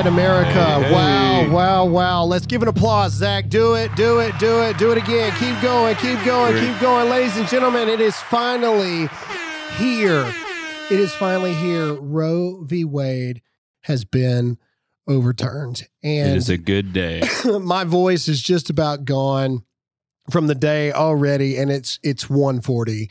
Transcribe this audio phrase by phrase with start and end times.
[0.00, 0.64] right, America.
[0.64, 0.94] Hey, hey.
[0.94, 2.24] Wow, wow, wow.
[2.24, 3.48] Let's give an applause, Zach.
[3.48, 5.32] Do it, do it, do it, do it again.
[5.38, 7.10] Keep going, keep going, keep going.
[7.10, 9.08] Ladies and gentlemen, it is finally
[9.76, 10.32] here.
[10.90, 11.92] It is finally here.
[11.94, 12.84] Roe v.
[12.84, 13.42] Wade
[13.82, 14.58] has been
[15.06, 15.86] overturned.
[16.02, 17.22] And it is a good day.
[17.60, 19.64] my voice is just about gone
[20.30, 23.10] from the day already and it's it's 140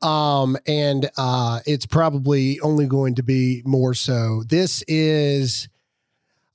[0.00, 5.68] um and uh it's probably only going to be more so this is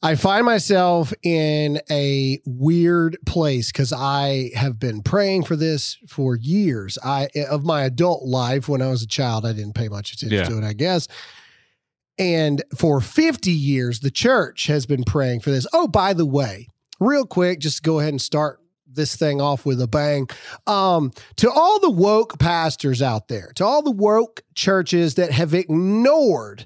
[0.02, 6.36] i find myself in a weird place because i have been praying for this for
[6.36, 10.14] years i of my adult life when i was a child i didn't pay much
[10.14, 10.44] attention Yeah.
[10.45, 11.08] to it i guess
[12.17, 15.66] and for 50 years, the church has been praying for this.
[15.72, 16.67] Oh, by the way,
[17.00, 18.59] real quick, just go ahead and start
[18.91, 20.28] this thing off with a bang.
[20.67, 25.53] Um, to all the woke pastors out there, to all the woke churches that have
[25.53, 26.66] ignored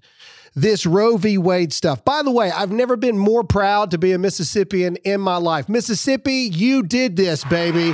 [0.56, 1.38] this Roe v.
[1.38, 2.04] Wade stuff.
[2.06, 5.68] By the way, I've never been more proud to be a Mississippian in my life.
[5.68, 7.94] Mississippi, you did this, baby.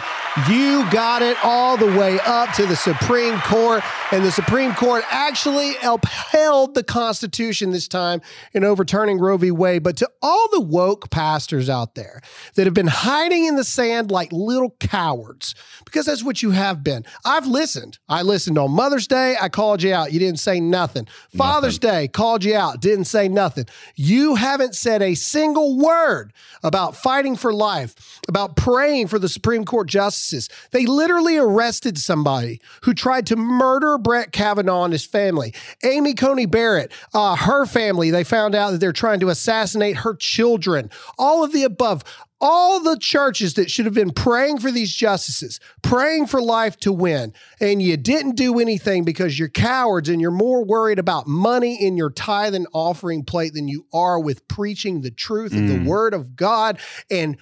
[0.50, 5.04] You got it all the way up to the Supreme Court, and the Supreme Court
[5.10, 8.22] actually upheld the Constitution this time
[8.54, 9.52] in overturning Roe v.
[9.52, 9.84] Wade.
[9.84, 12.22] But to all the woke pastors out there
[12.56, 16.84] that have been hiding in the sand like little cowards, because that's what you have
[16.84, 17.06] been.
[17.26, 17.98] I've listened.
[18.08, 19.36] I listened on Mother's Day.
[19.40, 20.14] I called you out.
[20.14, 21.08] You didn't say nothing.
[21.36, 22.82] Father's Day, called you out.
[22.82, 23.66] Didn't say nothing.
[23.96, 26.34] You haven't said a single word
[26.64, 30.50] about fighting for life, about praying for the Supreme Court justices.
[30.72, 35.54] They literally arrested somebody who tried to murder Brett Kavanaugh and his family.
[35.84, 40.16] Amy Coney Barrett, uh, her family, they found out that they're trying to assassinate her
[40.16, 40.90] children.
[41.18, 42.04] All of the above.
[42.42, 46.94] All the churches that should have been praying for these justices, praying for life to
[46.94, 51.76] win, and you didn't do anything because you're cowards and you're more worried about money
[51.86, 55.74] in your tithe and offering plate than you are with preaching the truth of the
[55.80, 55.86] Mm.
[55.86, 56.80] word of God
[57.12, 57.36] and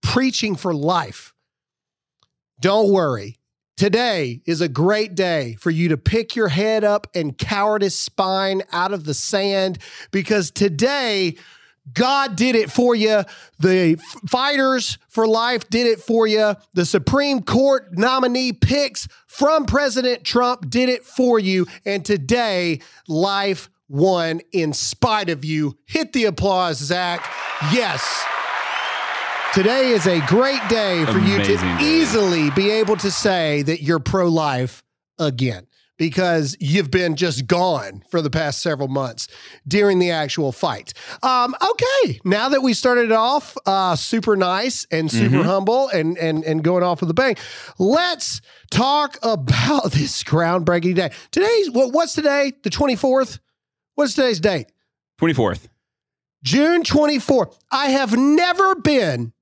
[0.00, 1.32] preaching for life.
[2.60, 3.38] Don't worry.
[3.76, 8.62] Today is a great day for you to pick your head up and cowardice spine
[8.72, 9.78] out of the sand
[10.12, 11.36] because today
[11.92, 13.22] God did it for you.
[13.58, 13.96] The
[14.28, 16.54] fighters for life did it for you.
[16.74, 21.66] The Supreme Court nominee picks from President Trump did it for you.
[21.84, 25.76] And today, life won in spite of you.
[25.86, 27.24] Hit the applause, Zach.
[27.72, 28.24] Yes.
[29.54, 31.78] Today is a great day for you to day.
[31.80, 34.82] easily be able to say that you're pro life
[35.18, 35.66] again
[35.98, 39.28] because you've been just gone for the past several months
[39.66, 40.92] during the actual fight.
[41.22, 45.44] Um, okay, now that we started off uh, super nice and super Mhm.
[45.44, 47.36] humble and, and, and going off with a bang,
[47.78, 48.40] let's
[48.70, 51.10] talk about this groundbreaking day.
[51.30, 52.52] Today's what, what's today?
[52.62, 53.38] The 24th?
[53.94, 54.66] What's today's date?
[55.20, 55.68] 24th.
[56.44, 57.56] June 24th.
[57.72, 59.32] I have never been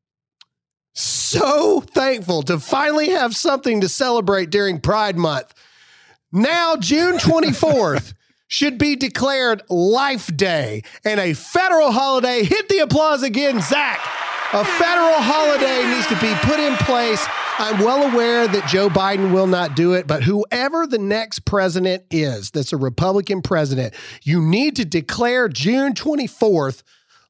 [0.93, 5.53] so thankful to finally have something to celebrate during Pride Month.
[6.35, 8.13] Now, June 24th
[8.49, 12.43] should be declared Life Day and a federal holiday.
[12.43, 14.01] Hit the applause again, Zach.
[14.53, 17.25] A federal holiday needs to be put in place.
[17.61, 22.03] I'm well aware that Joe Biden will not do it, but whoever the next president
[22.11, 26.83] is that's a Republican president, you need to declare June 24th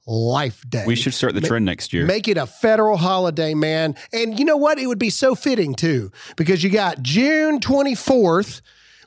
[0.06, 0.84] Life Day.
[0.86, 2.06] We should start the trend next year.
[2.06, 3.96] Make it a federal holiday, man.
[4.14, 4.78] And you know what?
[4.78, 8.62] It would be so fitting too, because you got June 24th,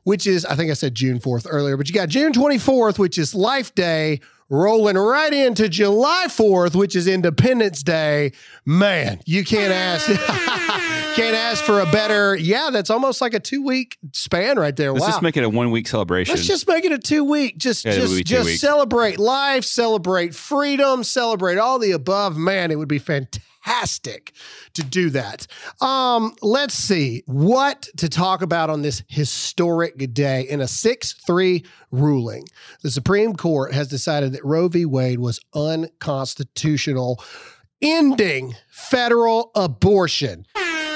[0.07, 3.17] which is, I think I said June 4th earlier, but you got June 24th, which
[3.17, 8.31] is Life Day, rolling right into July 4th, which is Independence Day.
[8.65, 10.07] Man, you can't ask.
[11.17, 12.35] Can't ask for a better.
[12.35, 14.91] Yeah, that's almost like a two week span right there.
[14.91, 15.07] Let's wow.
[15.07, 16.35] just make it a one week celebration.
[16.35, 17.57] Let's just make it a two week.
[17.57, 18.61] Just Yeah, just two just weeks.
[18.61, 22.37] celebrate life, celebrate freedom, celebrate all the above.
[22.37, 23.41] Man, it would be fantastic
[24.73, 25.47] to do that.
[25.81, 32.45] Um, let's see what to talk about on this historic day in a 6-3 ruling.
[32.83, 34.85] The Supreme Court has decided that Roe v.
[34.85, 37.23] Wade was unconstitutional,
[37.81, 40.45] ending federal abortion.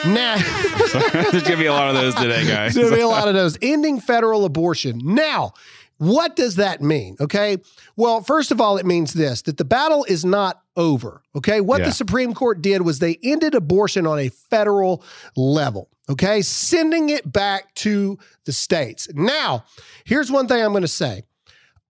[0.05, 0.37] Now
[1.13, 2.73] There's gonna be a lot of those today, guys.
[2.73, 4.99] there's gonna be a lot of those ending federal abortion.
[5.03, 5.53] Now,
[6.01, 7.15] what does that mean?
[7.21, 7.57] Okay.
[7.95, 11.21] Well, first of all, it means this that the battle is not over.
[11.35, 11.61] Okay.
[11.61, 11.85] What Yeah.
[11.85, 15.03] the Supreme Court did was they ended abortion on a federal
[15.35, 15.89] level.
[16.09, 16.41] Okay.
[16.41, 19.07] Sending it back to the states.
[19.13, 19.63] Now,
[20.03, 21.21] here's one thing I'm going to say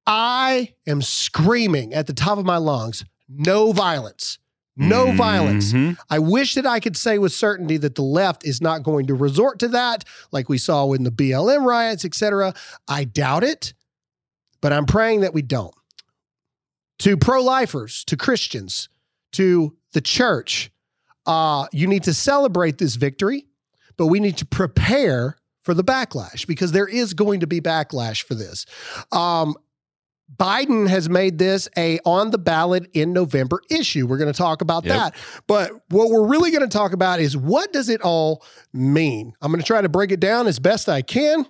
[0.05, 4.39] I am screaming at the top of my lungs no violence.
[4.75, 5.71] No violence.
[5.71, 5.97] Mhm.
[6.09, 9.13] I wish that I could say with certainty that the left is not going to
[9.13, 10.03] resort to that,
[10.33, 12.53] like we saw in the BLM riots, etc.
[12.89, 13.73] I doubt it.
[14.61, 15.73] But I'm praying that we don't.
[16.99, 18.87] To pro lifers, to Christians,
[19.33, 20.71] to the church,
[21.25, 23.47] uh, you need to celebrate this victory,
[23.97, 28.23] but we need to prepare for the backlash because there is going to be backlash
[28.23, 28.65] for this.
[29.11, 29.55] Um,
[30.37, 34.07] Biden has made this a on the ballot in November issue.
[34.07, 34.95] We're going to talk about Yep.
[34.95, 35.15] that.
[35.45, 38.43] But what we're really going to talk about is what does it all
[38.73, 39.33] mean?
[39.41, 41.45] I'm going to try to break it down as best I can.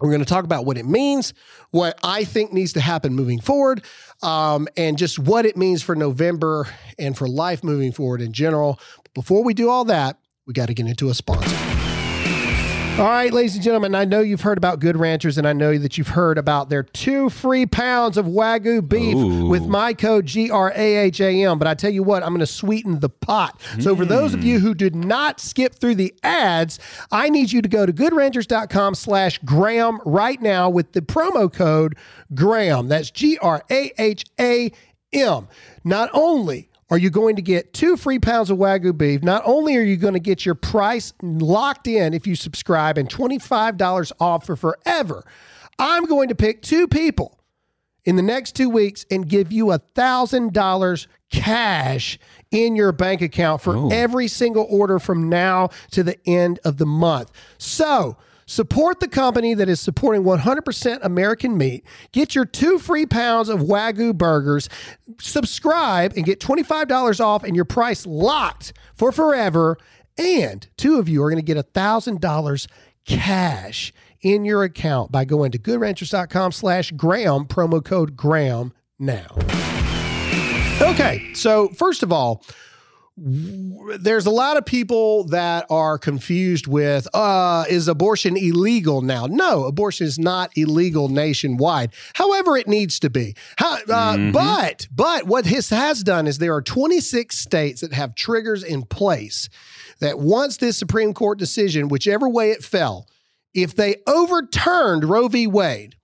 [0.00, 1.34] We're going to talk about what it means,
[1.70, 3.82] what I think needs to happen moving forward,
[4.22, 6.68] um, and just what it means for November
[6.98, 8.78] and for life moving forward in general.
[9.02, 11.67] But before we do all that, we got to get into a sponsor.
[12.98, 15.78] All right, ladies and gentlemen, I know you've heard about Good Ranchers, and I know
[15.78, 19.48] that you've heard about their two free pounds of Wagyu beef Ooh.
[19.48, 21.60] with my code GRAHAM.
[21.60, 23.60] But I tell you what, I'm going to sweeten the pot.
[23.78, 24.62] So for those of you mm.
[24.62, 26.80] who did not skip through the ads,
[27.12, 31.96] I need you to go to goodranchers.com slash Graham right now with the promo code
[32.34, 32.88] Graham.
[32.88, 34.72] That's G R A H A
[35.12, 35.46] M.
[35.84, 39.76] Not only are you going to get two free pounds of Wagyu beef, not only
[39.76, 44.46] are you going to get your price locked in if you subscribe and $25 off
[44.46, 45.24] for forever,
[45.78, 47.38] I'm going to pick two people
[48.04, 52.18] in the next two weeks and give you a thousand dollars cash
[52.50, 53.90] in your bank account for Oh.
[53.92, 57.30] every single order from now to the end of the month.
[57.58, 58.16] So
[58.48, 61.84] support the company that is supporting 100% American meat.
[62.12, 64.68] Get your two free pounds of Wagyu burgers.
[65.20, 69.76] Subscribe and get $25 off and your price locked for forever.
[70.16, 72.66] And two of you are going to get a thousand dollars
[73.04, 73.92] cash
[74.22, 79.26] in your account by going to goodranchers.com slash Graham, promo code Graham now.
[80.80, 82.42] Okay, so first of all,
[83.20, 89.26] there's a lot of people that are confused with uh is abortion illegal now?
[89.26, 93.34] No abortion is not illegal nationwide however it needs to be.
[93.56, 94.32] How, uh, Mhm.
[94.32, 98.82] but but what this has done is there are 26 states that have triggers in
[98.84, 99.48] place
[100.00, 103.08] that once this supreme court decision whichever way it fell
[103.54, 105.46] if they overturned roe v.
[105.46, 105.96] Wade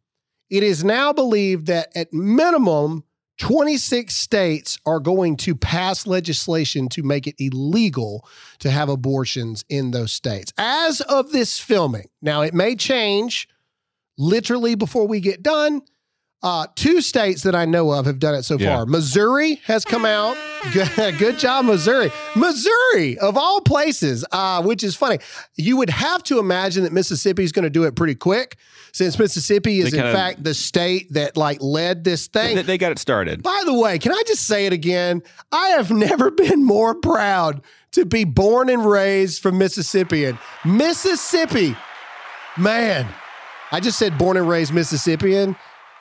[0.50, 3.05] it is now believed that at minimum
[3.39, 8.27] 26 states are going to pass legislation to make it illegal
[8.61, 10.53] to have abortions in those states.
[10.57, 13.49] As of this filming, now it may change
[14.17, 15.83] literally before we get done.
[16.44, 18.76] Uh, two states that I know of have done it so Yeah.
[18.76, 18.87] far.
[18.87, 20.37] Missouri has come out.
[20.75, 22.11] Good, good job, Missouri.
[22.37, 25.19] Missouri, of all places, uh, which is funny.
[25.56, 28.56] You would have to imagine that Mississippi is going to do it pretty quick,
[28.93, 32.56] since Mississippi is in kinda- fact the state that like led this thing.
[32.56, 33.43] They, they got it started.
[33.43, 35.23] By the way, can I just say it again?
[35.52, 37.61] I have never been more proud
[37.93, 40.38] to be born and raised from Mississippian.
[40.64, 41.76] Mississippi,
[42.56, 43.06] man.
[43.73, 45.56] I just said born and raised Mississippian.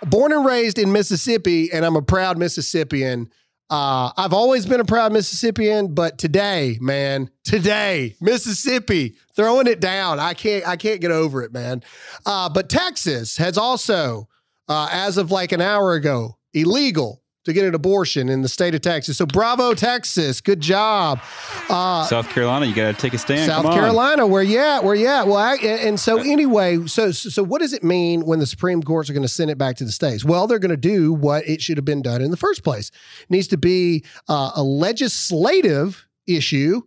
[0.09, 3.29] Born and raised in Mississippi, and I'm a proud Mississippian.
[3.69, 10.19] Uh, I've always been a proud Mississippian, but today, man, today, Mississippi throwing it down.
[10.19, 11.81] I can't, I can't get over it, man.
[12.25, 14.27] Uh, but Texas has also,
[14.67, 18.73] uh, as of like an hour ago, illegal to get an abortion in the state
[18.73, 19.17] of Texas.
[19.17, 20.41] So bravo, Texas.
[20.41, 21.19] Good job.
[21.69, 23.49] Uh, South Carolina, you got to take a stand.
[23.49, 23.77] South Come on.
[23.77, 24.83] Carolina, where you at?
[24.83, 25.27] Where you at?
[25.27, 29.09] Well, I, and so anyway, so so what does it mean when the Supreme Courts
[29.09, 30.23] are going to send it back to the states?
[30.23, 32.91] Well, they're going to do what it should have been done in the first place.
[33.21, 36.81] It needs to be uh, a legislative issue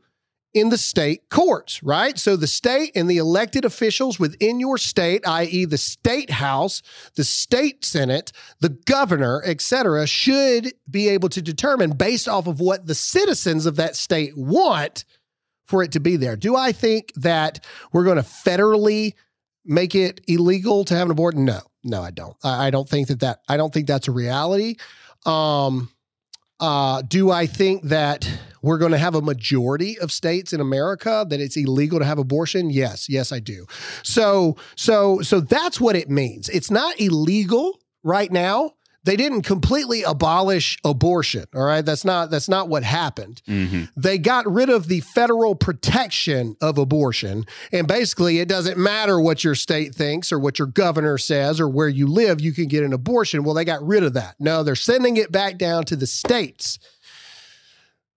[0.57, 2.19] in the state courts, right?
[2.19, 6.81] So the state and the elected officials within your state, i.e., the state house,
[7.15, 12.87] the state senate, the governor, etc., should be able to determine based off of what
[12.87, 15.05] the citizens of that state want
[15.67, 16.37] for it to be there.
[16.37, 19.13] Do I think that we're going to federally
[19.67, 21.45] make it illegal to have an abortion?
[21.45, 22.35] No, no, I don't.
[22.43, 24.77] I, don't think that that I don't think that's a reality.
[25.27, 25.91] Um,
[26.61, 28.27] uh, do I think that
[28.66, 32.18] we're going to have a majority of states in America that it's illegal to have
[32.18, 32.68] abortion?
[32.70, 33.66] Yes, yes, I do.
[34.02, 36.49] So, so, so that's what it means.
[36.50, 38.73] It's not illegal right now.
[39.04, 41.44] They didn't completely abolish abortion.
[41.54, 43.88] All right, that's not that's not what happened Mhm.
[43.96, 47.44] they got rid of the federal protection of abortion.
[47.73, 51.68] And basically, it doesn't matter what your state thinks or what your governor says or
[51.68, 53.44] where you live, you can get an abortion.
[53.44, 54.35] Well, they got rid of that.
[54.40, 56.80] No, they're sending it back down to the states,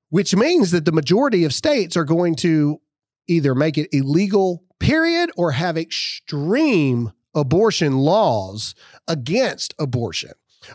[0.09, 2.79] which means that the majority of states are going to
[3.27, 8.73] either make it illegal, period, or have extreme abortion laws
[9.07, 10.31] against abortion.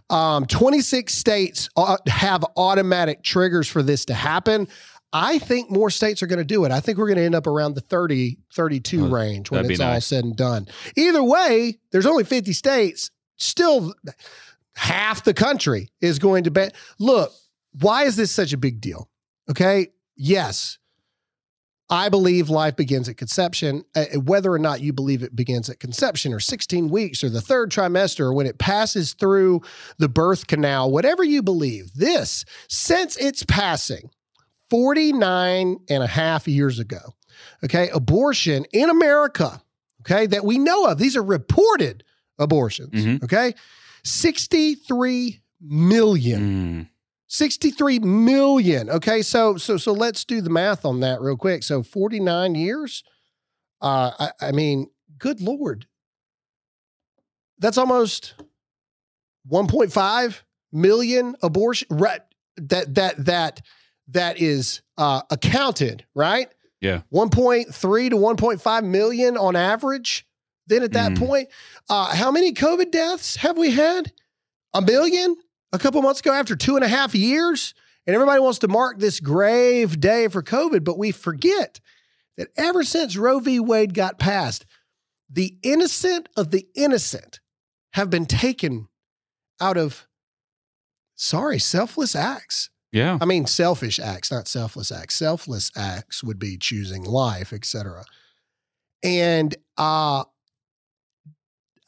[0.08, 4.68] Um, 26 states uh, have automatic triggers for this to happen.
[5.12, 6.72] I think more states are going to do it.
[6.72, 9.80] I think we're going to end up around the 30, 32 Oh, range when it's
[9.80, 10.66] all said and done.
[10.96, 13.10] Either way, there's only 50 states.
[13.36, 13.94] still
[14.74, 16.70] half the country is going to ban.
[16.98, 17.32] Look,
[17.80, 19.08] why is this such a big deal?
[19.50, 19.88] Okay.
[20.16, 20.78] Yes,
[21.90, 23.84] I believe life begins at conception.
[23.94, 27.40] Uh, whether or not you believe it begins at conception or 16 weeks or the
[27.42, 29.60] third trimester or when it passes through
[29.98, 34.08] the birth canal, whatever you believe, this, since its passing
[34.70, 37.14] 49 and a half years ago,
[37.62, 39.60] okay, abortion in America,
[40.02, 42.02] okay, that we know of, these are reported
[42.38, 43.22] abortions, Mhm.
[43.24, 43.54] okay,
[44.04, 46.40] 63 million.
[46.86, 46.93] Mm.
[47.34, 48.88] 63 million.
[48.88, 51.64] Okay, so so so let's do the math on that real quick.
[51.64, 53.02] So 49 years.
[53.82, 54.86] Uh I, I mean,
[55.18, 55.86] good lord.
[57.58, 58.34] That's almost
[59.50, 60.40] 1.5
[60.72, 62.20] million abortion right
[62.56, 63.62] that that that
[64.08, 66.48] that is uh accounted, right?
[66.80, 67.00] Yeah.
[67.12, 70.24] 1.3 to 1.5 million on average.
[70.68, 71.18] Then at that Mm.
[71.18, 71.48] point,
[71.90, 74.12] uh how many COVID deaths have we had?
[74.72, 75.34] A million?
[75.74, 77.74] A couple months ago after two and a half years.
[78.06, 81.80] And everybody wants to mark this grave day for COVID, but we forget
[82.36, 83.60] that ever since Roe v.
[83.60, 84.66] Wade got passed,
[85.30, 87.40] the innocent of the innocent
[87.94, 88.88] have been taken
[89.60, 90.06] out of,
[91.14, 92.70] sorry, selfless acts.
[92.92, 93.18] Yeah.
[93.20, 95.14] I mean, selfish acts, not selfless acts.
[95.14, 98.04] Selfless acts would be choosing life, etc.
[99.02, 100.24] And uh,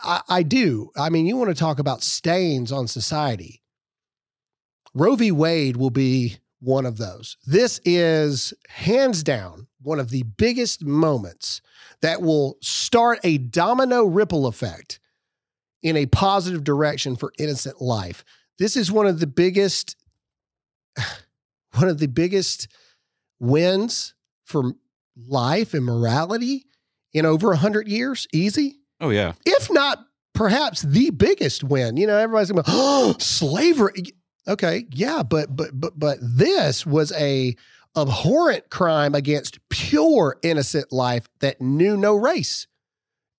[0.00, 0.90] I, I do.
[0.96, 3.62] I mean, you want to talk about stains on society.
[4.96, 5.30] Roe v.
[5.30, 7.36] Wade will be one of those.
[7.46, 11.60] This is hands down one of the biggest moments
[12.00, 14.98] that will start a domino ripple effect
[15.82, 18.24] in a positive direction for innocent life.
[18.58, 19.96] This is one of the biggest
[21.74, 22.68] one of the biggest
[23.38, 24.72] wins for
[25.28, 26.64] life and morality
[27.12, 29.34] in over 100 years, easy Oh yeah.
[29.44, 31.96] if not perhaps the biggest win.
[31.98, 33.92] You know, everybody's going, oh, slavery.
[34.48, 37.56] Okay, yeah, but but but but this was a
[37.96, 42.66] abhorrent crime against pure innocent life that knew no race.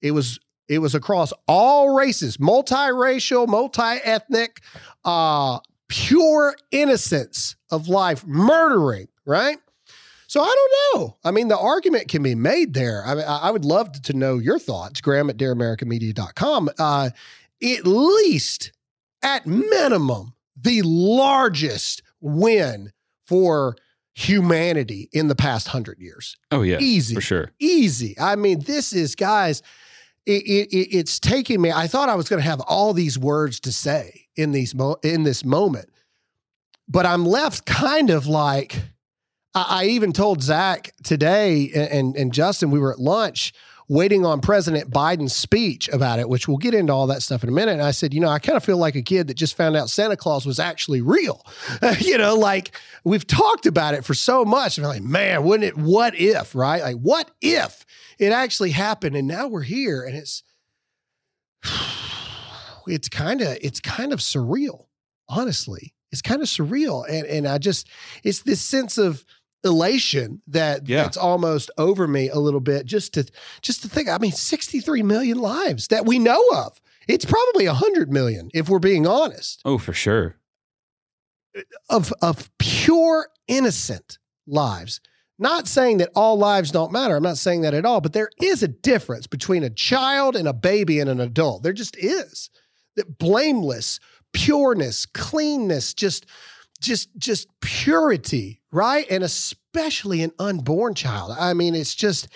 [0.02, 4.62] It was it was across all races, multiracial, multi-ethnic,
[5.06, 9.58] uh, pure innocence of life, murdering, right?
[10.28, 10.46] So I
[10.94, 11.18] don't know.
[11.24, 13.02] I mean, the argument can be made there.
[13.06, 16.70] I, I would love to know your thoughts, Graham at DearAmericaMedia.com.
[16.78, 17.12] Uh,
[17.64, 18.74] at least,
[19.24, 22.92] at minimum, the largest win
[23.26, 23.76] for
[24.16, 26.36] humanity in the past hundred years.
[26.52, 26.78] Oh yeah.
[26.80, 27.16] Easy.
[27.16, 27.52] For sure.
[27.60, 28.16] Easy.
[28.20, 29.62] I mean, this is, guys,
[30.26, 31.72] it, it, it- it's taking me.
[31.72, 34.98] I thought I was going to have all these words to say in these mo-
[35.04, 35.90] in this moment,
[36.88, 38.76] but I'm left kind of like.
[39.56, 42.72] I, I even told Zach today and, and and Justin.
[42.72, 43.54] We were at lunch
[43.90, 47.50] waiting on President Biden's speech about it, which we'll get into all that stuff in
[47.50, 47.74] a minute.
[47.74, 49.78] And I said, you know, I kind of feel like a kid that just found
[49.78, 51.46] out Santa Claus was actually real.
[52.00, 52.72] you know, like
[53.04, 54.78] we've talked about it for so much.
[54.78, 55.78] And I'm like, man, wouldn't it?
[55.78, 56.54] What if?
[56.54, 56.82] Right?
[56.82, 57.86] Like, what if
[58.20, 59.16] it actually happened?
[59.16, 60.44] And now we're here, and it's
[62.88, 64.86] it's kind of it's kind of surreal.
[65.30, 67.88] Honestly, it's kind of surreal, and and I just
[68.24, 69.24] it's this sense of
[69.64, 71.04] elation that Yeah.
[71.04, 73.26] that's almost over me a little bit just to
[73.62, 76.80] just to think i mean 63 million lives that we know of.
[77.08, 79.62] It's probably 100 million if we're being honest.
[79.66, 80.36] Oh, for sure.
[81.90, 85.00] of of pure innocent lives.
[85.40, 87.16] Not saying that all lives don't matter.
[87.16, 90.48] I'm not saying that at all but there is a difference between a child and
[90.48, 91.64] a baby and an adult.
[91.64, 92.50] There just is.
[92.96, 94.00] That blameless
[94.34, 96.26] pureness cleanness just
[96.80, 99.06] just just purity right?
[99.10, 101.36] And especially an unborn child.
[101.40, 102.28] I mean it's just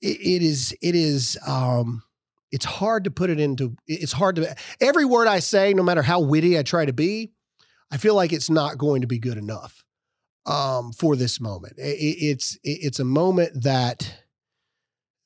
[0.00, 2.02] it, it is it is um
[2.52, 6.02] it's hard to put it into it's hard to every word i say no matter
[6.02, 7.30] how witty i try to be
[7.92, 9.84] i feel like it's not going to be good enough
[10.46, 11.74] um for this moment.
[11.78, 14.14] I- I- it's it- it's a moment that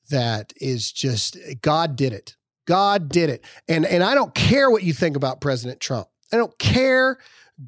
[0.09, 2.35] that is just god did it.
[2.67, 3.43] God did it.
[3.67, 7.17] And and i don't care what you think about president trump i don't care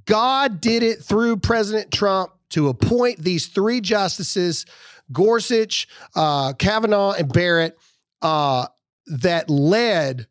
[0.05, 4.65] God did it through President Trump to appoint these three justices,
[5.13, 7.77] Gorsuch, uh, Kavanaugh, and Barrett,
[8.21, 8.67] uh,
[9.05, 10.27] that led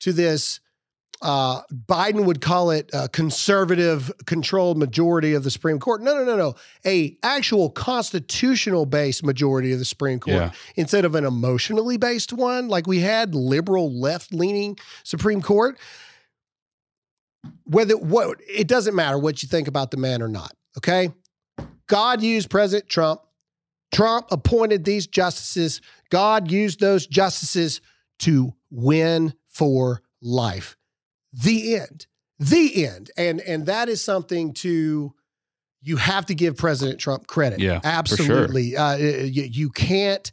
[0.00, 0.60] to this.
[1.22, 6.02] Uh, Biden would call it a conservative controlled majority of the Supreme Court.
[6.02, 6.54] No, no, no, no.
[6.84, 10.50] A actual constitutional based majority of the Supreme Court Yeah.
[10.76, 15.78] instead of an emotionally based one like we had liberal left leaning Supreme Court
[17.64, 20.52] whether what it doesn't matter what you think about the man or not.
[20.76, 21.12] Okay.
[21.86, 23.20] God used President Trump.
[23.92, 25.80] Trump appointed these justices.
[26.10, 27.80] God used those justices
[28.20, 30.76] to win for life.
[31.32, 32.06] the end.
[32.38, 33.10] The end.
[33.16, 35.14] And and that is something to
[35.80, 37.60] you have to give President Trump credit.
[37.60, 38.72] Yeah, absolutely.
[38.72, 38.80] Sure.
[38.80, 40.30] Uh, you, you can't.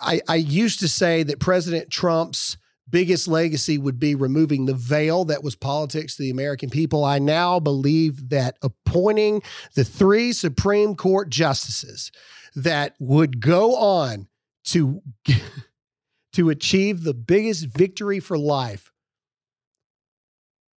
[0.00, 2.56] I, I used to say that President Trump's
[2.90, 7.04] biggest legacy would be removing the veil that was politics to the American people.
[7.04, 9.42] I now believe that appointing
[9.74, 12.10] the three Supreme Court justices
[12.54, 14.28] that would go on
[14.64, 15.02] to
[16.32, 18.92] to achieve the biggest victory for life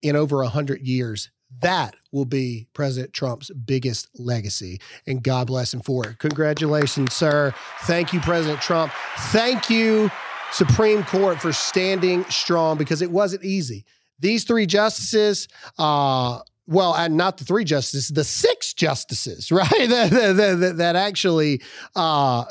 [0.03, 4.81] in over a hundred years that will be President Trump's biggest legacy.
[5.07, 6.19] And God bless him for it.
[6.19, 7.53] Congratulations, sir.
[7.83, 8.93] Thank you, President Trump.
[9.29, 10.11] Thank you,
[10.53, 13.85] Supreme Court, for standing strong because it wasn't easy.
[14.19, 19.69] These three justices, uh, well, and not the three justices, the six justices, right?
[19.69, 21.63] that, that, that actually,
[21.97, 22.45] uh,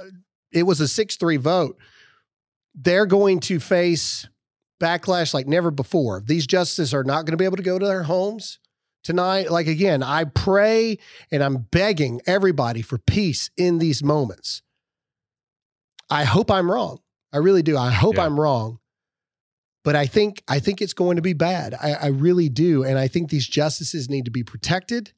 [0.52, 1.78] it was a 6 3 vote.
[2.76, 4.28] They're going to face
[4.80, 6.22] backlash like never before.
[6.26, 8.60] These justices are not going to be able to go to their homes
[9.04, 9.52] tonight.
[9.52, 10.98] Like again, I pray
[11.32, 14.62] and I'm begging everybody for peace in these moments.
[16.10, 17.00] I hope I'm wrong.
[17.32, 17.78] I really do.
[17.78, 18.26] I hope yeah.
[18.26, 18.80] I'm wrong.
[19.84, 21.74] But I think I think it's going to be bad.
[21.74, 22.84] I, I really do.
[22.84, 25.14] And I think these justices need to be protected.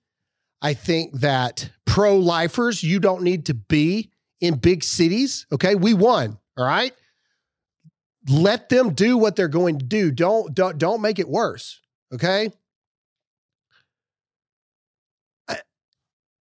[0.61, 5.47] I think that pro-lifers, you don't need to be in big cities.
[5.51, 5.75] Okay.
[5.75, 6.37] We won.
[6.57, 6.93] All right.
[8.29, 10.11] Let them do what they're going to do.
[10.11, 11.81] Don't don't don't make it worse.
[12.13, 12.51] Okay.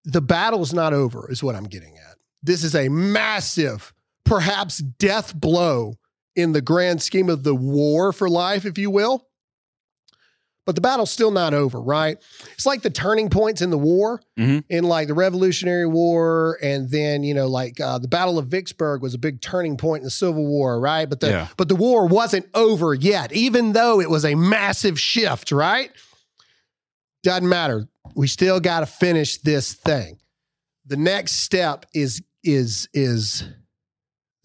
[0.07, 2.15] the battle's not over, is what I'm getting at.
[2.41, 3.93] This is a massive,
[4.27, 5.95] perhaps death blow
[6.35, 9.25] in the grand scheme of the war for life, if you will.
[10.65, 12.17] But the battle's still not over, right?
[12.51, 14.59] It's like the turning points in the war, mm-hmm.
[14.69, 19.01] in like the Revolutionary War, and then you know, like uh, the Battle of Vicksburg
[19.01, 21.09] was a big turning point in the Civil War, right?
[21.09, 21.47] But the yeah.
[21.55, 25.89] but the war wasn't over yet, even though it was a massive shift, right?
[27.23, 30.19] Doesn't matter we still got to finish this thing.
[30.85, 33.43] The next step is is is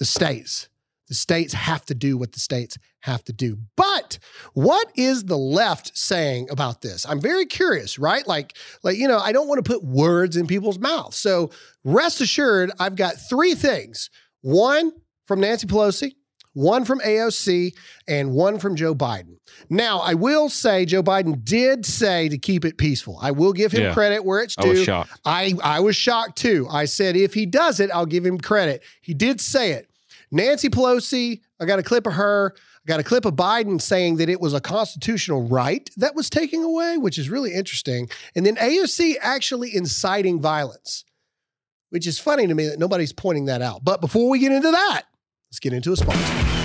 [0.02, 0.68] the states.
[1.06, 3.56] The states have to do what the states have to do.
[3.76, 4.18] But
[4.52, 7.06] what is the left saying about this?
[7.08, 8.26] I'm very curious, right?
[8.26, 11.18] Like like you know, I don't want to put words in people's mouths.
[11.18, 11.50] So
[11.84, 14.10] rest assured, I've got three things.
[14.40, 14.90] One
[15.28, 16.14] from Nancy Pelosi,
[16.54, 17.76] one from AOC,
[18.08, 19.36] and one from Joe Biden.
[19.70, 23.18] Now, I will say Joe Biden did say to keep it peaceful.
[23.22, 23.94] I will give him yeah.
[23.94, 24.68] credit where it's due.
[24.68, 25.20] I was shocked.
[25.24, 26.66] I, I was shocked too.
[26.70, 28.82] I said if he does it, I'll give him credit.
[29.00, 29.88] He did say it.
[30.32, 32.54] Nancy Pelosi, I got a clip of her.
[32.56, 36.28] I got a clip of Biden saying that it was a constitutional right that was
[36.28, 38.08] taken away, which is really interesting.
[38.34, 41.04] And then AOC actually inciting violence,
[41.90, 43.84] which is funny to me that nobody's pointing that out.
[43.84, 45.02] But before we get into that,
[45.50, 46.61] let's get into a sponsor.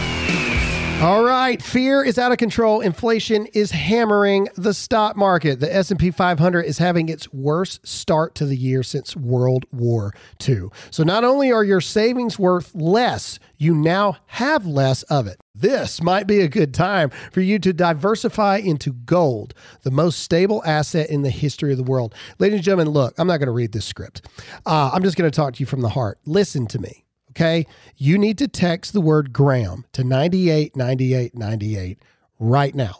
[0.99, 2.81] All right, fear is out of control.
[2.81, 5.60] Inflation is hammering the stock market.
[5.60, 10.15] The S&P 500 is having its worst start to the year since World War
[10.47, 10.69] II.
[10.89, 15.39] So not only are your savings worth less, you now have less of it.
[15.53, 20.63] This might be a good time for you to diversify into gold, the most stable
[20.65, 22.15] asset in the history of the world.
[22.39, 24.27] Ladies and gentlemen, look, I'm not going to read this script.
[24.65, 26.17] Uh, I'm just going to talk to you from the heart.
[26.25, 27.03] Listen to me
[27.38, 32.00] okay, you need to text the word Graham to 989898
[32.39, 32.95] right now.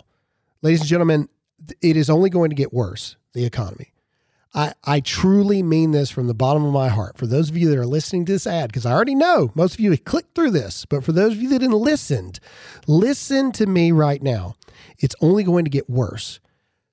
[0.62, 1.28] Ladies and gentlemen,
[1.82, 3.94] it is only going to get worse, the economy.
[4.54, 7.18] I, I truly mean this from the bottom of my heart.
[7.18, 9.74] For those of you that are listening to this ad, because I already know most
[9.74, 12.34] of you have clicked through this, but for those of you that didn't listen,
[12.86, 14.56] listen to me right now.
[15.00, 16.40] It's only going to get worse.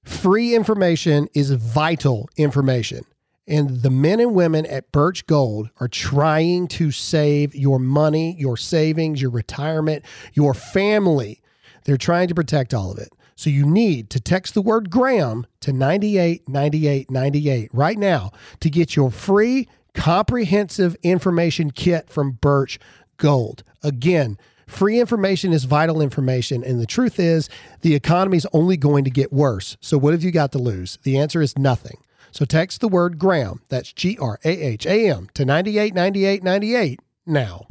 [0.03, 3.05] Free information is vital information.
[3.47, 8.57] And the men and women at Birch Gold are trying to save your money, your
[8.57, 11.43] savings, your retirement, your family.
[11.85, 13.13] They're trying to protect all of it.
[13.37, 18.31] So you need to text the word Graham to 989898 right now
[18.61, 22.79] to get your free comprehensive information kit from Birch
[23.17, 23.65] Gold.
[23.83, 26.63] Again, free information is vital information.
[26.65, 27.49] And the truth is,
[27.83, 29.77] the economy is only going to get worse.
[29.81, 30.99] So, what have you got to lose?
[31.03, 31.99] The answer is nothing.
[32.35, 37.69] So text the word Graham, that's G R A H A M, to 989898 now.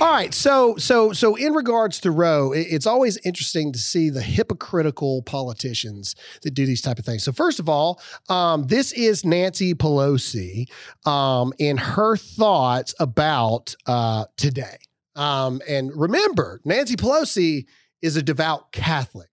[0.00, 4.22] All right, so so so in regards to Roe, it's always interesting to see the
[4.22, 7.24] hypocritical politicians that do these type of things.
[7.24, 10.70] So first of all, um, this is Nancy Pelosi
[11.04, 14.78] um, and her thoughts about uh, today.
[15.16, 17.66] Um, and remember, Nancy Pelosi
[18.00, 19.28] is a devout Catholic.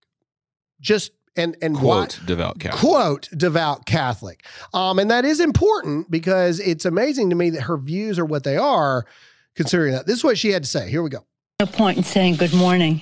[0.82, 2.80] Just and and quote devout Catholic.
[2.80, 4.46] Quote devout Catholic.
[4.74, 8.44] Um, and that is important because it's amazing to me that her views are what
[8.44, 9.06] they are,
[9.56, 10.08] considering that.
[10.08, 10.90] This is what she had to say.
[10.90, 11.26] Here we go.
[11.60, 13.02] No point in saying good morning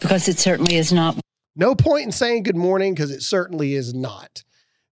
[0.00, 1.18] because it certainly is not.
[1.56, 4.42] No point in saying good morning because it certainly is not.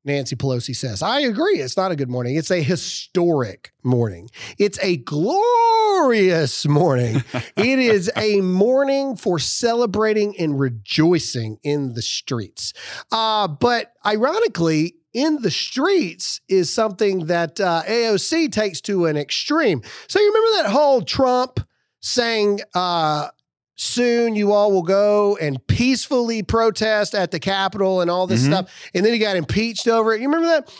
[0.04, 1.02] Nancy Pelosi says.
[1.02, 1.60] I agree.
[1.60, 2.36] It's not a good morning.
[2.36, 4.30] It's a historic morning.
[4.58, 7.22] It's a glorious morning.
[7.56, 12.72] it is a morning for celebrating and rejoicing in the streets.
[13.12, 19.82] Uh, but ironically, in the streets is something that uh, AOC takes to an extreme.
[20.08, 21.60] So you remember that whole Trump
[22.00, 23.28] saying, uh,
[23.82, 28.46] soon you all will go and peacefully protest at the Capitol and all this Mhm.
[28.46, 28.70] stuff.
[28.94, 30.20] And then he got impeached over it.
[30.20, 30.70] You remember that?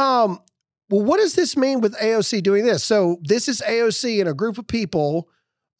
[0.00, 0.38] Um,
[0.88, 2.84] well, what does this mean with AOC doing this?
[2.84, 5.28] So this is AOC and a group of people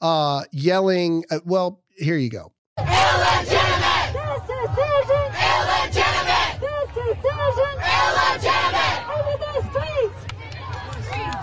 [0.01, 1.25] uh, yelling.
[1.31, 2.51] Uh, well, here you go.
[2.79, 4.13] Illegitimate!
[4.13, 5.27] This decision!
[5.39, 6.59] Illegitimate!
[6.59, 7.75] This decision!
[7.79, 9.01] Illegitimate!
[9.15, 10.21] Into the streets!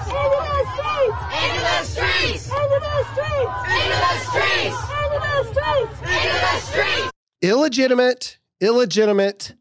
[0.10, 1.22] Into the streets!
[1.44, 2.46] Into the streets!
[2.48, 3.56] Into the streets!
[3.76, 4.80] Into the streets!
[5.04, 6.02] Into the streets!
[6.02, 7.10] Into the streets!
[7.42, 9.56] illegitimate, illegitimate,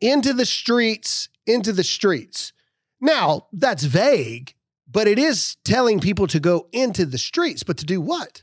[0.00, 2.52] into the streets, into the streets.
[3.00, 4.54] Now, that's vague,
[4.90, 8.42] but it is telling people to go into the streets, but to do what?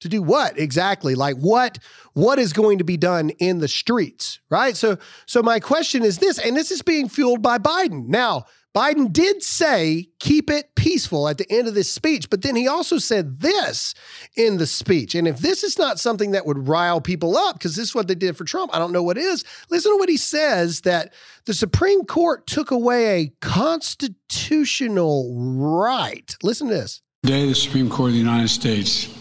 [0.00, 1.14] To do what exactly?
[1.14, 1.78] Like what
[2.14, 4.76] what is going to be done in the streets, right?
[4.76, 8.08] So so my question is this, and this is being fueled by Biden.
[8.08, 12.56] Now, Biden did say keep it peaceful at the end of this speech, but then
[12.56, 13.94] he also said this
[14.34, 15.14] in the speech.
[15.14, 18.08] And if this is not something that would rile people up, because this is what
[18.08, 19.44] they did for Trump, I don't know what is.
[19.68, 21.12] Listen to what he says that
[21.44, 26.34] the Supreme Court took away a constitutional right.
[26.42, 27.02] Listen to this.
[27.24, 29.14] Today, the Supreme Court of the United States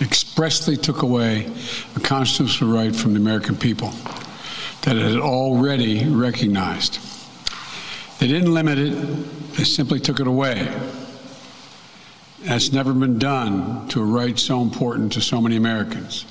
[0.00, 1.46] expressly took away
[1.96, 3.90] a constitutional right from the American people
[4.82, 6.98] that it had already recognized.
[8.18, 8.92] They didn't limit it,
[9.56, 10.68] they simply took it away.
[12.42, 16.24] That's never been done to a right so important to so many Americans.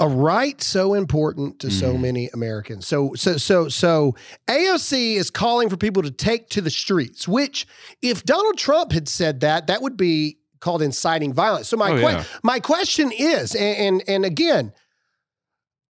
[0.00, 2.02] a right so important to so mm-hmm.
[2.02, 2.86] many Americans.
[2.86, 4.14] So so so so
[4.46, 7.66] AOC is calling for people to take to the streets, which
[8.00, 11.68] if Donald Trump had said that, that would be called inciting violence.
[11.68, 12.24] So my Oh, que- yeah.
[12.44, 14.72] my question is and, and and again,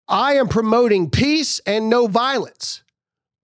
[0.08, 2.82] I am promoting peace and no violence.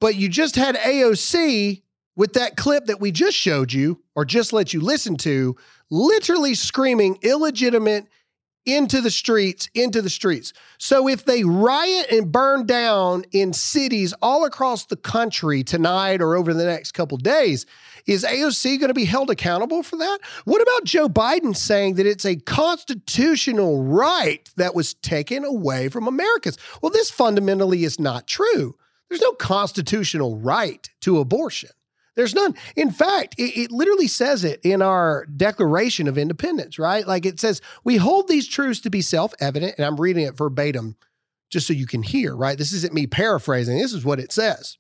[0.04, 1.80] But you just had AOC
[2.14, 5.56] with that clip that we just showed you or just let you listen to
[5.90, 8.08] literally screaming illegitimate
[8.66, 10.52] into the streets, into the streets.
[10.76, 16.36] So if they riot and burn down in cities all across the country tonight or
[16.36, 17.64] over the next couple days,
[18.04, 20.18] is AOC going to be held accountable for that?
[20.44, 26.06] What about Joe Biden saying that it's a constitutional right that was taken away from
[26.06, 26.58] Americans?
[26.82, 28.76] Well, this fundamentally is not true.
[29.14, 31.70] There's no constitutional right to abortion.
[32.16, 32.56] There's none.
[32.74, 37.06] In fact, it, it literally says it in our Declaration of Independence, right?
[37.06, 39.76] Like it says, we hold these truths to be self evident.
[39.78, 40.96] And I'm reading it verbatim
[41.48, 42.58] just so you can hear, right?
[42.58, 43.78] This isn't me paraphrasing.
[43.78, 44.78] This is what it says.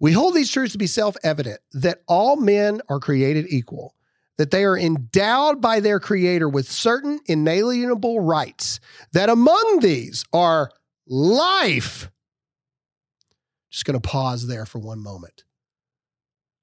[0.00, 3.94] We hold these truths to be self evident that all men are created equal,
[4.38, 8.80] that they are endowed by their creator with certain inalienable rights,
[9.12, 10.70] that among these are
[11.06, 12.10] life.
[13.78, 15.44] Just going to pause there for one moment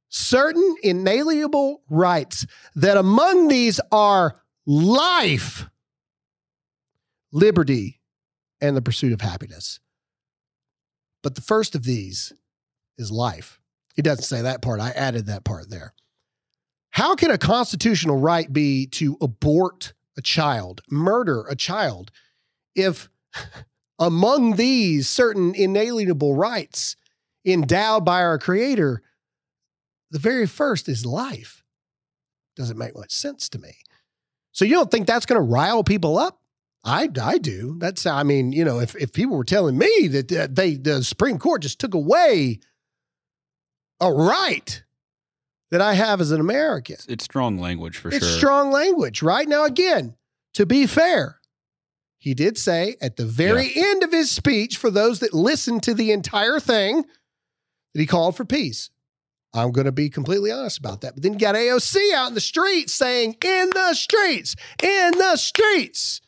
[0.09, 5.65] certain inalienable rights, that among these are life,
[7.31, 8.01] liberty,
[8.59, 9.79] and the pursuit of happiness.
[11.23, 12.33] But the first of these
[12.97, 13.61] is life.
[13.95, 14.81] He doesn't say that part.
[14.81, 15.93] I added that part there.
[16.89, 22.11] How can a constitutional right be to abort a child, murder a child,
[22.75, 23.07] if
[23.99, 26.97] among these certain inalienable rights
[27.45, 29.01] endowed by our Creator,
[30.11, 31.63] the very first is life.
[32.55, 33.75] Doesn't make much sense to me.
[34.51, 36.39] So you don't think that's going to rile people up?
[36.85, 37.75] I, I do.
[37.79, 41.03] That's I mean, you know, if if people were telling me that uh, they the
[41.03, 42.59] Supreme Court just took away
[43.99, 44.83] a right
[45.71, 48.27] that I have as an American, It's, strong language for it's sure.
[48.27, 49.47] It's strong language, right?
[49.47, 50.15] Now, again,
[50.53, 51.39] to be fair,
[52.17, 55.93] he did say at the very end of his speech, for those that listened to
[55.93, 57.03] the entire thing,
[57.95, 58.89] that he called for peace.
[59.53, 61.13] I'm going to be completely honest about that.
[61.13, 65.37] But then you got AOC out in the streets saying, in the streets, in the
[65.37, 66.19] streets.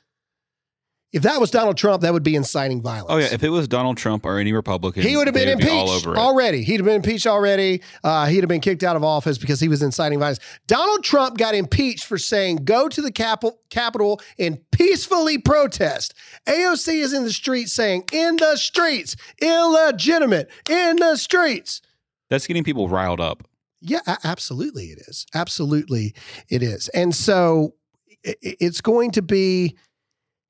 [1.13, 3.08] If that was Donald Trump, that would be inciting violence.
[3.10, 5.63] Oh yeah, if it was Donald Trump or any Republican, He would have been be
[5.63, 6.63] impeached over already.
[6.63, 7.82] He'd have been impeached already.
[8.04, 10.39] Uh, he'd have been kicked out of office because he was inciting violence.
[10.67, 16.13] Donald Trump got impeached for saying, go to the Capitol, Capitol and peacefully protest.
[16.46, 21.82] AOC is in the streets saying, in the streets, illegitimate, in the streets.
[22.30, 23.48] That's getting people riled up.
[23.80, 25.26] Yeah, absolutely it is.
[25.34, 26.13] Absolutely
[26.50, 26.89] it is.
[26.89, 27.76] And so
[28.24, 29.78] it's going to be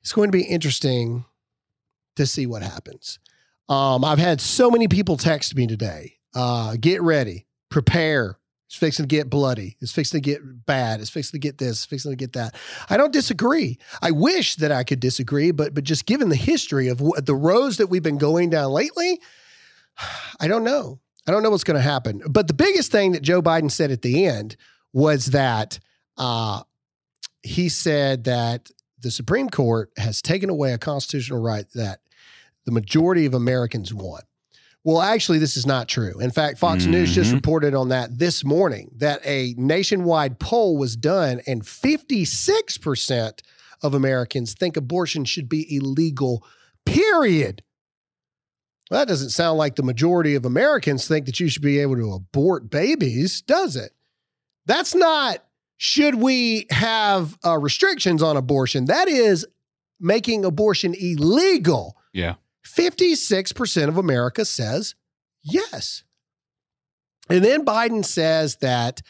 [0.02, 1.26] it's going to be interesting
[2.16, 3.20] to see what happens.
[3.70, 6.18] Um, I've had so many people text me today.
[6.34, 8.38] Uh, get ready, prepare.
[8.68, 9.78] It's fixing to get bloody.
[9.80, 11.00] It's fixing to get bad.
[11.00, 11.70] It's fixing to get this.
[11.70, 12.56] It's fixing to get that.
[12.90, 13.78] I don't disagree.
[14.02, 17.36] I wish that I could disagree, but but just given the history of what, the
[17.36, 19.22] roads that we've been going down lately,
[20.40, 21.00] I don't know.
[21.28, 22.22] I don't know what's going to happen.
[22.30, 24.56] But the biggest thing that Joe Biden said at the end
[24.94, 25.80] was that
[26.18, 26.64] uh,
[27.44, 32.00] he said that the Supreme Court has taken away a constitutional right that
[32.66, 34.24] the majority of Americans want.
[34.84, 36.18] Well, actually, this is not true.
[36.20, 37.36] In fact, Fox News just Mhm.
[37.36, 43.44] reported on that this morning that a nationwide poll was done, and 56%
[43.82, 46.46] of Americans think abortion should be illegal,
[46.86, 47.64] period.
[48.90, 51.98] Well, that doesn't sound like the majority of Americans think that you should be able
[51.98, 53.92] to abort babies, does it?
[54.66, 55.44] That's not
[55.78, 58.86] should we have uh, restrictions on abortion.
[58.86, 59.46] That is
[60.00, 61.98] making abortion illegal.
[62.14, 62.36] Yeah.
[62.66, 64.96] 56% of America says
[65.42, 66.04] yes.
[67.30, 69.02] And then Biden says that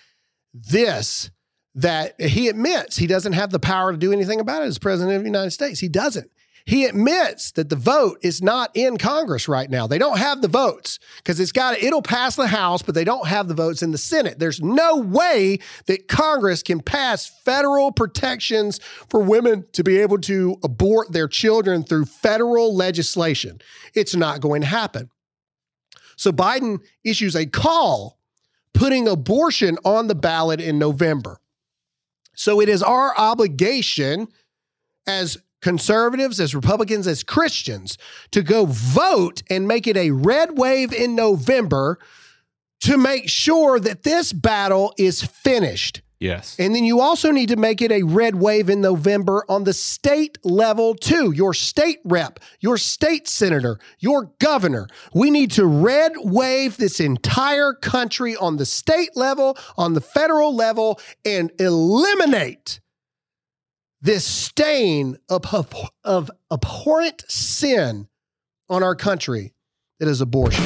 [0.54, 1.30] this,
[1.76, 5.16] that he admits he doesn't have the power to do anything about it as president
[5.16, 5.80] of the United States.
[5.80, 6.30] He doesn't.
[6.68, 9.88] He admits that the vote is not in Congress right now.
[9.88, 13.26] They don't have the votes because it's got it'll pass the House, but they don't
[13.26, 14.38] have the votes in the Senate.
[14.38, 20.58] There's no way that Congress can pass federal protections for women to be able to
[20.62, 23.62] abort their children through federal legislation.
[23.94, 25.10] It's not going to happen.
[26.18, 28.20] So Biden issues a call
[28.74, 31.40] putting abortion on the ballot in November.
[32.36, 34.28] So it is our obligation
[35.08, 37.98] as conservatives, as Republicans, as Christians
[38.32, 42.00] to go vote and make it a red wave in November
[42.80, 46.02] to make sure that this battle is finished.
[46.22, 46.56] Yes.
[46.58, 49.74] And then you also need to make it a red wave in November on the
[49.74, 51.32] state level too.
[51.32, 54.88] Your state rep, your state senator, your governor.
[55.14, 60.56] We need to red wave this entire country on the state level, on the federal
[60.56, 62.80] level, and eliminate
[64.02, 65.46] this stain of,
[66.04, 68.08] of abhorrent sin
[68.70, 69.54] on our country
[70.00, 70.64] that is abortion.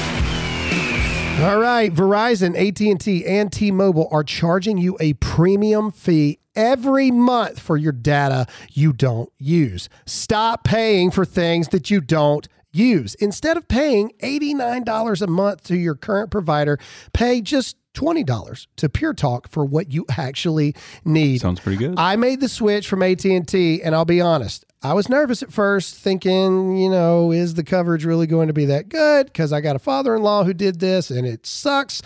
[1.39, 7.77] All right, Verizon, AT&T, and T-Mobile are charging you a premium fee every month for
[7.77, 9.89] your data you don't use.
[10.05, 13.15] Stop paying for things that you don't use.
[13.15, 16.77] Instead of paying $89 a month to your current provider,
[17.13, 21.41] pay just $20 to Pure Talk for what you actually need.
[21.41, 21.95] Sounds pretty good.
[21.97, 25.95] I made the switch from AT&T and I'll be honest, I was nervous at first
[25.95, 29.75] thinking, you know, is the coverage really going to be that good because I got
[29.75, 32.01] a father-in-law who did this and it sucks.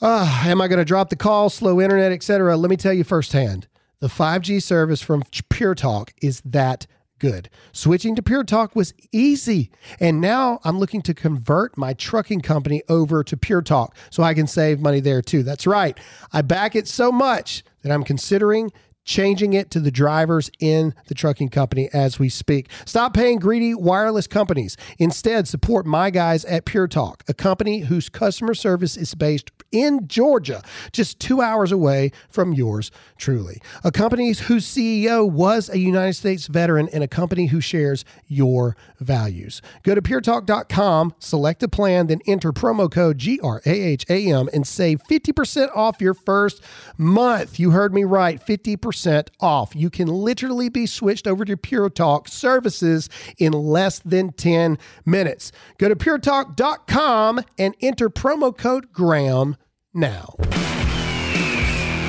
[0.00, 2.56] Uh, am I going to drop the call, slow internet, etc.?
[2.56, 3.68] Let me tell you firsthand.
[4.00, 6.88] The 5G service from Pure Talk is that
[7.22, 7.48] good.
[7.70, 9.70] Switching to Pure Talk was easy.
[10.00, 14.34] And now I'm looking to convert my trucking company over to Pure Talk so I
[14.34, 15.44] can save money there too.
[15.44, 15.96] That's right.
[16.32, 18.72] I back it so much that I'm considering
[19.04, 22.68] changing it to the drivers in the trucking company as we speak.
[22.84, 24.76] Stop paying greedy wireless companies.
[24.98, 30.06] Instead, support my guys at Pure Talk, a company whose customer service is based in
[30.06, 30.62] Georgia,
[30.92, 33.60] just two hours away from yours truly.
[33.82, 38.76] A company whose CEO was a United States veteran and a company who shares your
[39.00, 39.62] values.
[39.82, 46.00] Go to puretalk.com, select a plan, then enter promo code GRAHAM and save 50% off
[46.00, 46.62] your first
[46.98, 47.58] month.
[47.58, 48.91] You heard me right, 50%
[49.40, 49.74] off.
[49.74, 55.52] You can literally be switched over to Pure Talk services in less than 10 minutes.
[55.78, 59.56] Go to puretalk.com and enter promo code GRAHAM
[59.94, 60.34] now.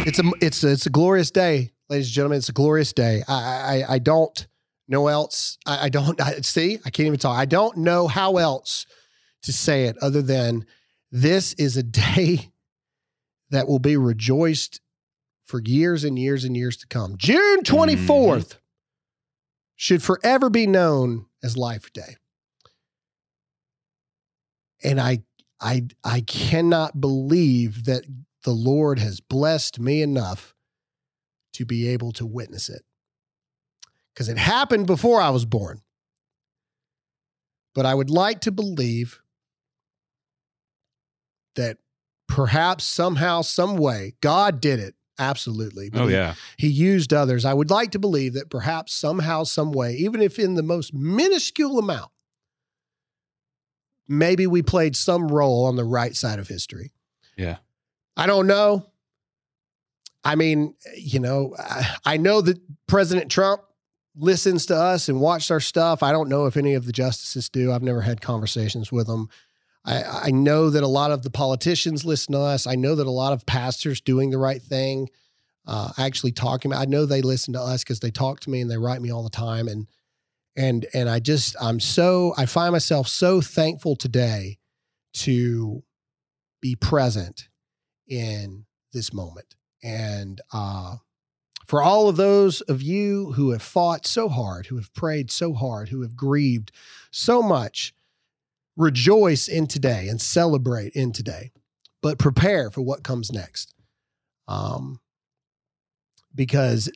[0.05, 2.37] It's a it's a, it's a glorious day, ladies and gentlemen.
[2.39, 3.23] It's a glorious day.
[3.27, 4.47] I I, I don't
[4.87, 5.57] know else.
[5.65, 6.79] I, I don't I, see.
[6.85, 7.37] I can't even talk.
[7.37, 8.85] I don't know how else
[9.43, 10.65] to say it other than
[11.11, 12.51] this is a day
[13.51, 14.81] that will be rejoiced
[15.53, 17.13] for years and years and years to come.
[17.15, 17.61] June mm-hmm.
[17.61, 18.59] twenty fourth
[19.75, 22.15] should forever be known as Life Day,
[24.83, 25.19] and I
[25.61, 28.03] I I cannot believe that
[28.43, 30.55] the Lord has blessed me enough
[31.53, 32.81] to be able to witness it.
[34.11, 35.83] Because it happened before I was born.
[37.75, 39.21] But I would like to believe
[41.55, 41.77] that
[42.27, 44.95] perhaps somehow, some way, God did it.
[45.19, 45.89] Absolutely.
[45.89, 46.35] But oh he- yeah.
[46.57, 47.45] he used others.
[47.45, 50.93] I would like to believe that perhaps somehow, some way, even if in the most
[50.93, 52.11] minuscule amount,
[54.07, 56.91] maybe we played some role on the right side of history.
[57.37, 57.57] Yeah.
[58.17, 58.87] I don't know.
[60.23, 63.61] I mean, you know, I, I know that President Trump
[64.15, 66.03] listens to us and watched our stuff.
[66.03, 67.71] I don't know if any of the justices do.
[67.71, 69.29] I've never had conversations with them.
[69.85, 72.67] I, I know that a lot of the politicians listen to us.
[72.67, 75.09] I know that a lot of pastors doing the right thing,
[75.67, 76.71] uh, actually talking.
[76.71, 76.81] about.
[76.81, 79.11] I know they listen to us because they talk to me and they write me
[79.11, 79.67] all the time.
[79.67, 79.87] And
[80.55, 84.57] and and I just I'm so I find myself so thankful today
[85.15, 85.83] to
[86.61, 87.49] be present
[88.07, 89.55] in this moment.
[89.83, 90.97] And uh,
[91.67, 95.53] for all of those of you who have fought so hard, who have prayed so
[95.53, 96.71] hard, who have grieved
[97.11, 97.93] so much,
[98.75, 101.51] rejoice in today and celebrate in today,
[102.01, 103.73] but prepare for what comes next.
[104.47, 104.99] Um,
[106.35, 106.91] because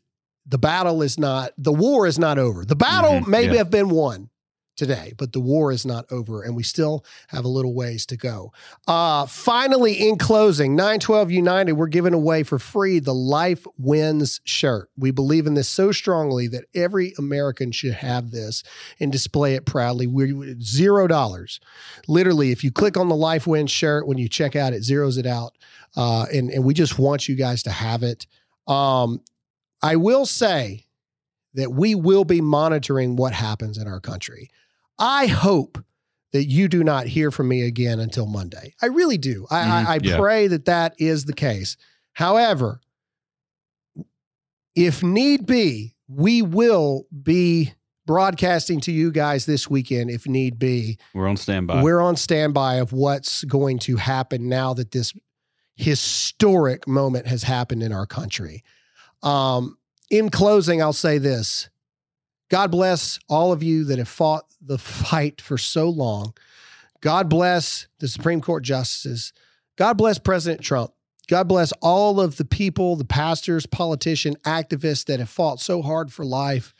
[0.45, 2.65] the battle is not, the war is not over.
[2.65, 3.55] The battle Mhm, may yeah.
[3.55, 4.29] have been won
[4.77, 8.15] today, but the war is not over and we still have a little ways to
[8.15, 8.53] go.
[8.87, 14.89] Uh, finally, in closing, 912 United, we're giving away for free the Life Wins shirt.
[14.97, 18.63] We believe in this so strongly that every American should have this
[18.99, 20.07] and display it proudly.
[20.07, 21.59] We're zero dollars.
[22.07, 25.17] Literally, if you click on the Life Wins shirt when you check out, it zeroes
[25.17, 25.57] it out.
[25.95, 28.27] Uh, and, and we just want you guys to have it.
[28.67, 29.21] Um,
[29.81, 30.85] I will say
[31.53, 34.49] that we will be monitoring what happens in our country.
[34.99, 35.83] I hope
[36.33, 38.73] that you do not hear from me again until Monday.
[38.81, 39.47] I really do.
[39.49, 40.17] I, Mhm, I, I yeah.
[40.17, 41.77] pray that that is the case.
[42.13, 42.81] However,
[44.75, 47.73] if need be, we will be
[48.05, 50.97] broadcasting to you guys this weekend if need be.
[51.13, 51.83] We're on standby.
[51.83, 55.13] We're on standby of what's going to happen now that this
[55.75, 58.63] historic moment has happened in our country.
[59.23, 59.77] Um,
[60.09, 61.69] in closing, I'll say this
[62.49, 66.33] God bless all of you that have fought the fight for so long.
[67.01, 69.33] God bless the Supreme Court justices.
[69.77, 70.91] God bless President Trump.
[71.27, 76.11] God bless all of the people, the pastors, politicians, activists that have fought so hard
[76.11, 76.73] for life.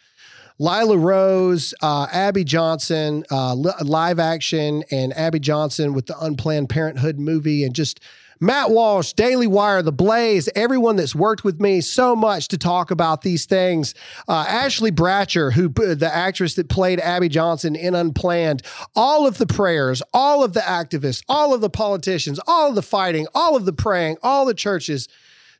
[0.58, 6.70] Lila Rose, uh, Abby Johnson, uh, li- live action, and Abby Johnson with the Unplanned
[6.70, 8.00] Parenthood movie, and just
[8.40, 12.92] Matt Walsh, Daily Wire, The Blaze, everyone that's worked with me so much to talk
[12.92, 13.94] about these things.
[14.28, 18.62] Uh, Ashley Bratcher, who the actress that played Abby Johnson in Unplanned,
[18.96, 22.82] all of the prayers, all of the activists, all of the politicians, all of the
[22.82, 25.08] fighting, all of the praying, all the churches.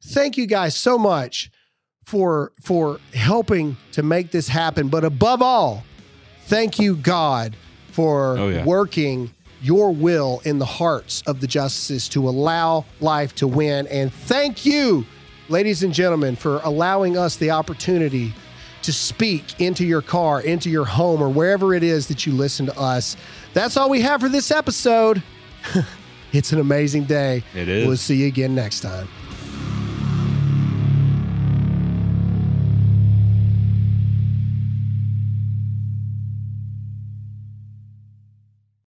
[0.04, 1.50] Thank you guys so much
[2.06, 4.88] for for helping to make this happen.
[4.90, 5.84] But above all,
[6.46, 7.56] thank you, God,
[7.92, 8.64] for Oh, yeah.
[8.64, 13.88] working your will in the hearts of the justices to allow life to win.
[13.88, 15.06] And thank you,
[15.50, 18.34] ladies and gentlemen, for allowing us the opportunity
[18.84, 22.66] to speak into your car, into your home, or wherever it is that you listen
[22.68, 23.18] to us.
[23.54, 25.22] That's all we have for this episode.
[26.32, 27.44] it's an amazing day.
[27.54, 27.88] It is.
[27.88, 29.10] We'll see you again next time.